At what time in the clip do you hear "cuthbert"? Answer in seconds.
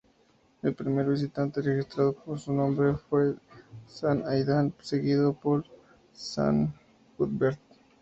7.17-7.59